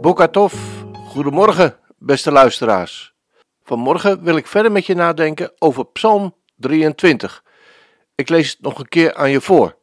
[0.00, 0.54] Bokatov,
[0.92, 3.14] goedemorgen beste luisteraars.
[3.64, 7.44] Vanmorgen wil ik verder met je nadenken over Psalm 23.
[8.14, 9.76] Ik lees het nog een keer aan je voor.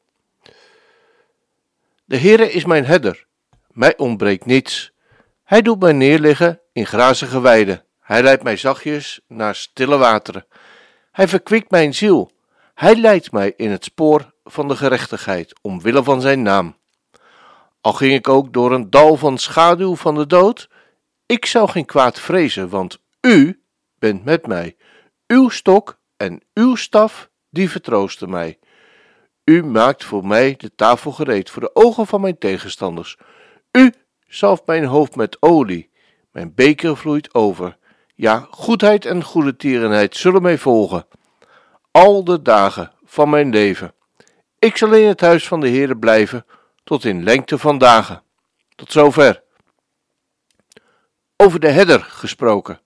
[2.06, 3.26] De Heere is mijn herder,
[3.68, 4.92] mij ontbreekt niets.
[5.44, 7.84] Hij doet mij neerliggen in grazige weiden.
[8.00, 10.46] Hij leidt mij zachtjes naar stille wateren.
[11.12, 12.32] Hij verkwikt mijn ziel.
[12.74, 16.76] Hij leidt mij in het spoor van de gerechtigheid, omwille van zijn naam.
[17.86, 20.70] Al ging ik ook door een dal van schaduw van de dood,
[21.26, 23.62] ik zou geen kwaad vrezen, want u
[24.00, 24.76] bent met mij.
[25.28, 28.60] Uw stok en uw staf, die vertroosten mij.
[29.44, 33.18] U maakt voor mij de tafel gereed voor de ogen van mijn tegenstanders.
[33.72, 33.94] U
[34.28, 35.90] zalft mijn hoofd met olie.
[36.32, 37.78] Mijn beker vloeit over.
[38.16, 41.08] Ja, goedheid en goede tierenheid zullen mij volgen.
[41.92, 43.94] Al de dagen van mijn leven.
[44.60, 46.46] Ik zal in het huis van de Heere blijven
[46.86, 48.24] tot in lengte van dagen.
[48.76, 49.44] Tot zover.
[51.36, 52.80] Over de herder gesproken.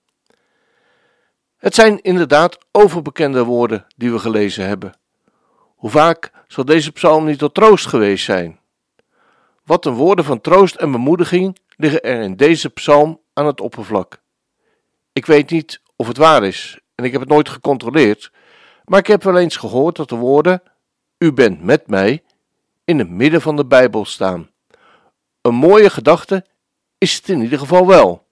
[1.58, 4.94] Het zijn inderdaad overbekende woorden die we gelezen hebben.
[5.76, 8.60] Hoe vaak zal deze psalm niet tot troost geweest zijn?
[9.64, 14.22] Wat een woorden van troost en bemoediging liggen er in deze psalm aan het oppervlak.
[15.14, 18.32] Ik weet niet of het waar is en ik heb het nooit gecontroleerd,
[18.86, 20.62] maar ik heb wel eens gehoord dat de woorden
[21.18, 22.24] U bent met mij
[22.90, 24.50] in het midden van de Bijbel staan.
[25.42, 26.46] Een mooie gedachte
[26.98, 28.28] is het in ieder geval wel.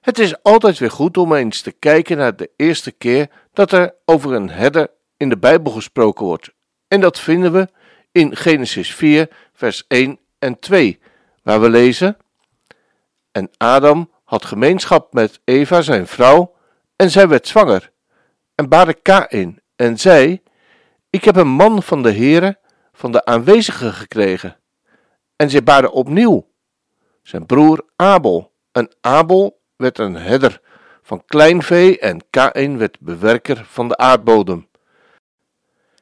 [0.00, 3.94] Het is altijd weer goed om eens te kijken naar de eerste keer dat er
[4.04, 6.50] over een herder in de Bijbel gesproken wordt.
[6.88, 7.68] En dat vinden we
[8.12, 11.00] in Genesis 4, vers 1 en 2,
[11.42, 12.16] waar we lezen:
[13.32, 16.54] En Adam had gemeenschap met Eva, zijn vrouw,
[16.96, 17.92] en zij werd zwanger,
[18.54, 20.42] en baarde Kain, en zei:
[21.10, 22.60] Ik heb een man van de Heere,
[22.92, 24.56] van de aanwezigen gekregen.
[25.36, 26.50] En zij baarde opnieuw
[27.22, 30.60] zijn broer Abel, en Abel werd een herder
[31.02, 34.68] van kleinvee en Kain werd bewerker van de aardbodem.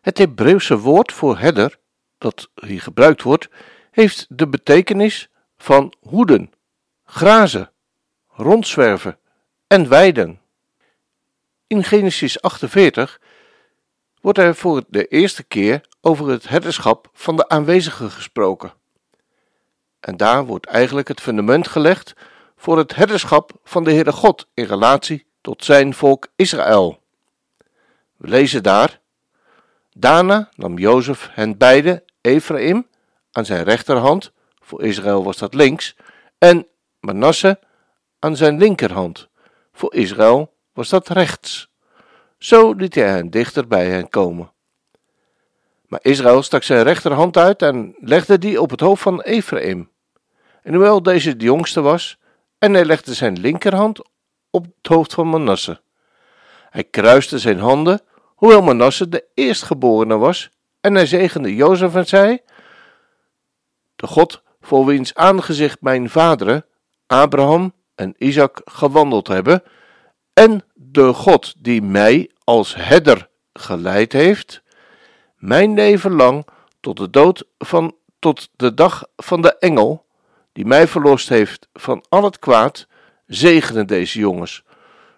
[0.01, 1.79] Het Hebreeuwse woord voor herder,
[2.19, 3.49] dat hier gebruikt wordt,
[3.91, 6.53] heeft de betekenis van hoeden,
[7.05, 7.71] grazen,
[8.29, 9.19] rondzwerven
[9.67, 10.41] en weiden.
[11.67, 13.21] In Genesis 48
[14.21, 18.73] wordt er voor de eerste keer over het herderschap van de aanwezigen gesproken.
[20.01, 22.15] En daar wordt eigenlijk het fundament gelegd
[22.57, 27.03] voor het herderschap van de Heere God in relatie tot zijn volk Israël.
[28.17, 29.01] We lezen daar:
[29.93, 32.87] Daarna nam Jozef hen beide, Ephraim,
[33.33, 35.97] aan zijn rechterhand, voor Israël was dat links,
[36.39, 36.67] en
[37.01, 37.59] Manasse
[38.19, 39.29] aan zijn linkerhand,
[39.73, 41.71] voor Israël was dat rechts.
[42.39, 44.53] Zo liet hij hen dichter bij hen komen.
[45.91, 49.91] Maar Israël stak zijn rechterhand uit en legde die op het hoofd van Ephraim.
[50.63, 52.19] En hoewel deze de jongste was,
[52.59, 54.03] en hij legde zijn linkerhand
[54.51, 55.81] op het hoofd van Manasse.
[56.71, 58.01] Hij kruiste zijn handen,
[58.35, 60.51] hoewel Manasse de eerstgeborene was,
[60.81, 62.39] en hij zegende Jozef en zei:
[63.97, 66.67] De God voor wiens aangezicht mijn vaderen,
[67.07, 69.63] Abraham en Isaac, gewandeld hebben,
[70.33, 74.63] en de God die mij als herder geleid heeft,
[75.41, 76.47] mijn leven lang
[76.81, 80.07] tot de dood van tot de dag van de engel
[80.53, 82.87] die mij verlost heeft van al het kwaad,
[83.27, 84.65] zegene deze jongens,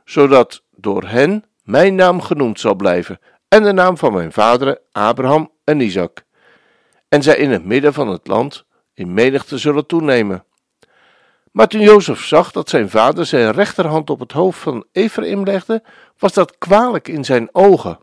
[0.04, 5.50] zodat door hen mijn naam genoemd zal blijven en de naam van mijn vaderen Abraham
[5.64, 6.24] en Isaac.
[7.08, 10.44] En zij in het midden van het land in menigte zullen toenemen.
[11.50, 15.82] Maar toen Jozef zag dat zijn vader zijn rechterhand op het hoofd van Ephraim legde,
[16.18, 17.98] was dat kwalijk in zijn ogen.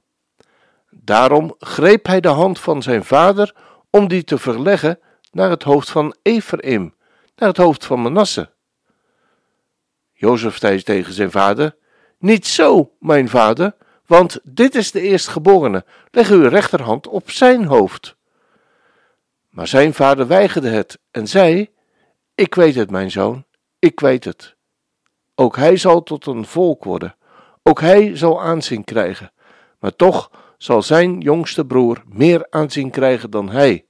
[0.89, 3.55] Daarom greep hij de hand van zijn vader
[3.89, 4.99] om die te verleggen
[5.31, 6.93] naar het hoofd van Ephraim,
[7.35, 8.49] naar het hoofd van Manasse.
[10.13, 11.75] Jozef zei tegen zijn vader:
[12.17, 13.75] Niet zo, mijn vader,
[14.05, 15.85] want dit is de eerstgeborene.
[16.11, 18.15] Leg uw rechterhand op zijn hoofd.
[19.49, 21.69] Maar zijn vader weigerde het en zei:
[22.35, 23.45] Ik weet het, mijn zoon,
[23.79, 24.55] ik weet het.
[25.35, 27.15] Ook hij zal tot een volk worden,
[27.63, 29.31] ook hij zal aanzien krijgen,
[29.79, 33.85] maar toch zal zijn jongste broer meer aanzien krijgen dan hij.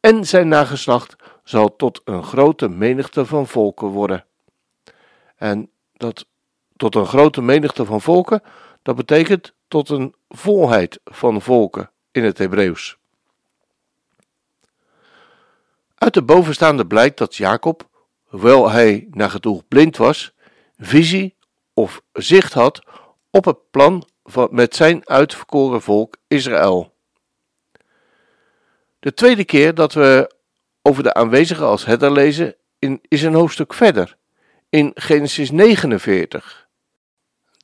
[0.00, 4.24] en zijn nageslacht zal tot een grote menigte van volken worden.
[5.36, 6.26] En dat
[6.76, 8.42] tot een grote menigte van volken,
[8.82, 12.96] dat betekent tot een volheid van volken in het Hebreeuws.
[15.94, 17.88] Uit de bovenstaande blijkt dat Jacob,
[18.24, 20.32] hoewel hij nagenoeg blind was,
[20.78, 21.36] visie
[21.74, 22.82] of zicht had
[23.30, 24.08] op het plan
[24.50, 26.94] met zijn uitverkoren volk Israël.
[28.98, 30.34] De tweede keer dat we
[30.82, 32.54] over de aanwezigen als herder lezen
[33.08, 34.16] is een hoofdstuk verder,
[34.68, 36.68] in Genesis 49.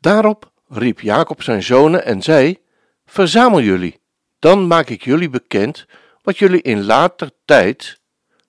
[0.01, 2.59] Daarop riep Jacob zijn zonen en zei:
[3.07, 4.01] Verzamel jullie,
[4.39, 5.87] dan maak ik jullie bekend
[6.23, 8.01] wat jullie in later tijd,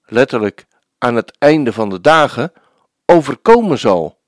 [0.05, 0.65] letterlijk
[0.97, 2.53] aan het einde van de dagen,
[3.05, 4.19] overkomen zal.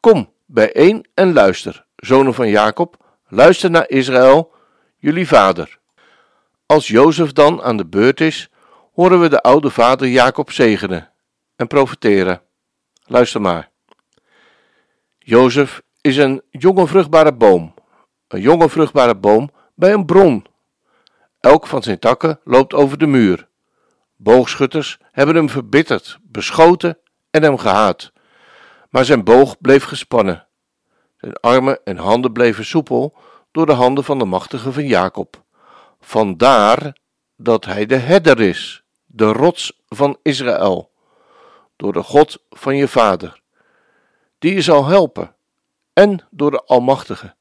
[0.00, 2.96] Kom bijeen en luister, zonen van Jacob,
[3.28, 4.52] luister naar Israël,
[4.96, 5.78] jullie vader.
[6.66, 8.50] Als Jozef dan aan de beurt is,
[8.92, 11.10] horen we de oude vader Jacob zegenen
[11.56, 12.42] en profeteren.
[13.04, 13.70] Luister maar.
[15.18, 17.74] Jozef is een jonge vruchtbare boom,
[18.28, 20.46] een jonge vruchtbare boom bij een bron.
[21.40, 23.48] Elk van zijn takken loopt over de muur.
[24.16, 26.98] Boogschutters hebben hem verbitterd, beschoten
[27.30, 28.12] en hem gehaat.
[28.90, 30.46] Maar zijn boog bleef gespannen.
[31.20, 33.14] Zijn armen en handen bleven soepel
[33.52, 35.42] door de handen van de machtige van Jacob.
[36.00, 36.96] Vandaar
[37.36, 40.90] dat hij de herder is, de rots van Israël,
[41.76, 43.40] door de God van je vader,
[44.38, 45.34] die je zal helpen,
[45.92, 47.34] en door de Almachtige,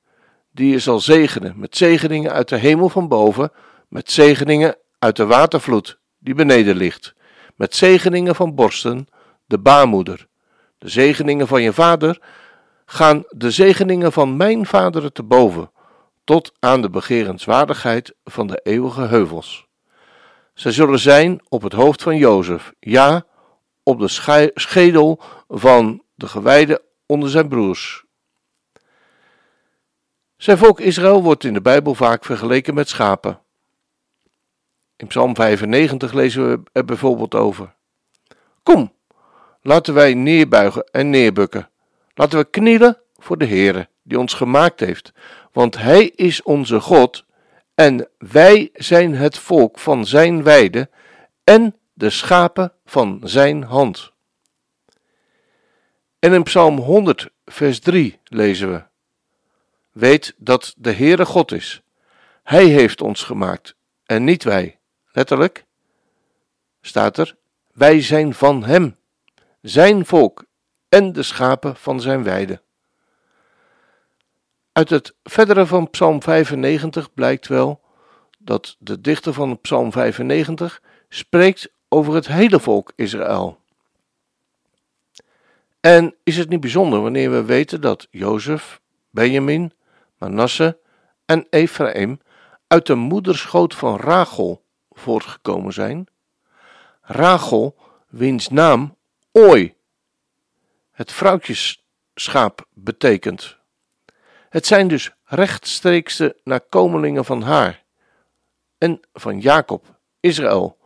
[0.52, 3.52] die je zal zegenen met zegeningen uit de hemel van boven,
[3.88, 7.14] met zegeningen uit de watervloed die beneden ligt,
[7.56, 9.08] met zegeningen van borsten,
[9.46, 10.28] de baarmoeder.
[10.78, 12.22] De zegeningen van je vader
[12.92, 15.72] gaan de zegeningen van mijn vaderen te boven,
[16.24, 19.68] tot aan de begerenswaardigheid van de eeuwige heuvels.
[20.54, 23.26] Zij zullen zijn op het hoofd van Jozef, ja,
[23.84, 28.06] op de schedel van de gewijde onder zijn broers.
[30.38, 33.42] Zijn volk Israël wordt in de Bijbel vaak vergeleken met schapen.
[34.96, 37.76] In Psalm 95 lezen we er bijvoorbeeld over.
[38.64, 38.94] Kom,
[39.62, 41.70] laten wij neerbuigen en neerbukken.
[42.20, 45.12] Laten we knielen voor de Heere, die ons gemaakt heeft,
[45.52, 47.26] want Hij is onze God
[47.76, 50.90] en wij zijn het volk van Zijn weide
[51.44, 54.12] en de schapen van Zijn hand.
[56.20, 58.84] En in Psalm 100, vers 3 lezen we:
[59.92, 61.82] Weet dat de Heere God is.
[62.44, 63.76] Hij heeft ons gemaakt
[64.06, 64.80] en niet wij.
[65.12, 65.66] Letterlijk
[66.82, 67.36] staat er:
[67.74, 68.96] Wij zijn van Hem,
[69.62, 70.48] Zijn volk
[70.90, 72.62] en de schapen van Zijn weide.
[74.72, 77.82] Uit het verdere van Psalm 95 blijkt wel
[78.38, 83.60] dat de dichter van Psalm 95 spreekt over het hele volk Israël.
[85.80, 89.74] En is het niet bijzonder wanneer we weten dat Jozef, Benjamin,
[90.18, 90.78] Manasse
[91.26, 92.20] en Ephraim
[92.68, 96.08] uit de moederschoot van Rachel voortgekomen zijn?
[97.02, 97.76] Rachel,
[98.08, 98.98] wiens naam
[99.32, 99.76] Oi,
[101.00, 103.58] het vrouwtjesschaap, betekent.
[104.50, 107.84] Het zijn dus rechtstreekse nakomelingen van haar
[108.78, 110.78] en van Jacob, Israël,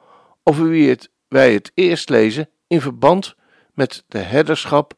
[0.43, 3.35] over wie het, wij het eerst lezen in verband
[3.73, 4.93] met de herderschap,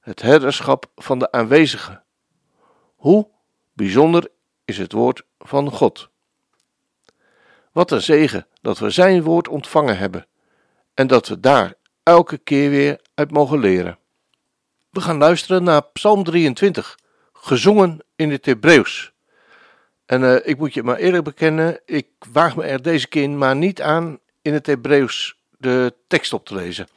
[0.00, 2.04] het herderschap van de aanwezigen.
[2.96, 3.28] Hoe
[3.72, 4.30] bijzonder
[4.64, 6.08] is het woord van God.
[7.72, 10.26] Wat een zegen dat we Zijn woord ontvangen hebben
[10.94, 14.00] en dat we daar elke keer weer uit mogen leren.
[14.92, 16.98] We gaan luisteren naar Psalm 23,
[17.32, 19.12] gezongen in het Hebreeuws.
[20.06, 23.56] En uh, ik moet je maar eerlijk bekennen, ik waag me er deze keer maar
[23.56, 26.88] niet aan in het Hebreeuws de tekst op te lezen.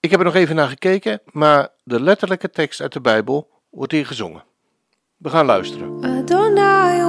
[0.00, 3.92] Ik heb er nog even naar gekeken, maar de letterlijke tekst uit de Bijbel wordt
[3.92, 4.44] hier gezongen.
[5.16, 6.04] We gaan luisteren.
[6.04, 7.00] Adonai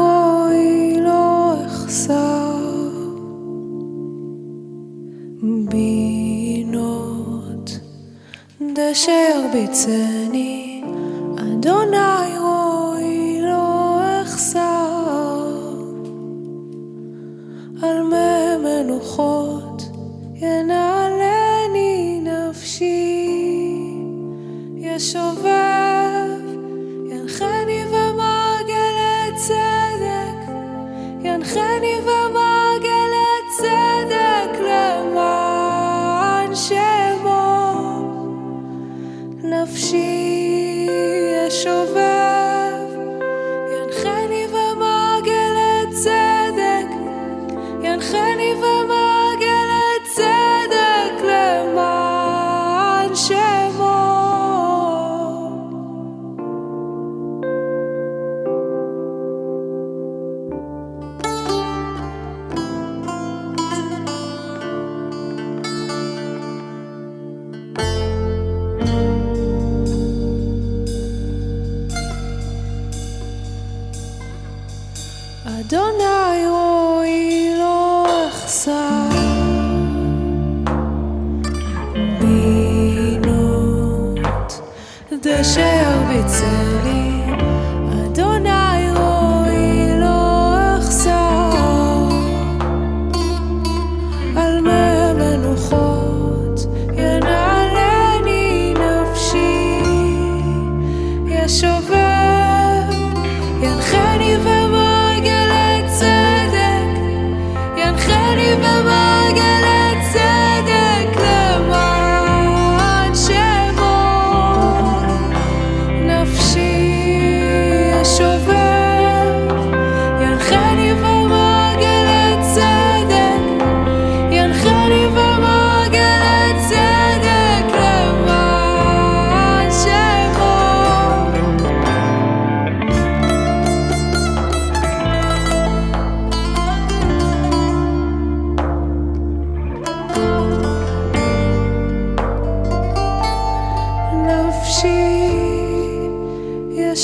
[8.73, 10.83] דשר ביצני,
[11.37, 15.51] אדוני רואי לא אחסר.
[17.83, 19.83] על מי מנוחות
[20.35, 23.15] ינעלני נפשי,
[24.77, 26.00] ישובב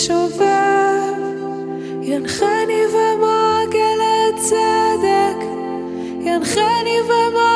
[0.06, 1.18] שובב,
[2.02, 2.48] ינחנו
[2.94, 5.40] ומרגל לצדק,
[6.22, 6.62] ינחנו
[7.08, 7.47] ומרגל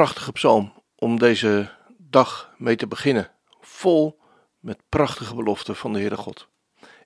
[0.00, 3.30] prachtige psalm om deze dag mee te beginnen.
[3.60, 4.18] Vol
[4.60, 6.48] met prachtige beloften van de Heere God.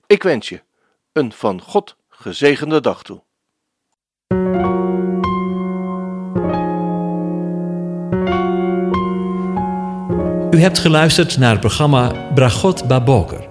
[0.07, 0.61] Ik wens je
[1.13, 3.23] een van God gezegende dag toe.
[10.51, 13.47] U hebt geluisterd naar het programma Bragot Baboker.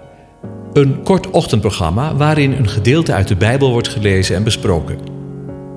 [0.73, 4.99] Een kort ochtendprogramma waarin een gedeelte uit de Bijbel wordt gelezen en besproken.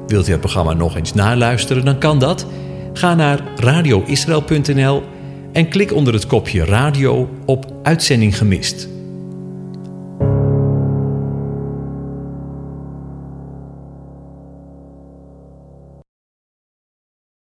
[0.07, 2.47] Wilt u het programma nog eens naluisteren, dan kan dat.
[2.97, 5.03] Ga naar radioisrael.nl
[5.51, 8.96] en klik onder het kopje radio op Uitzending gemist.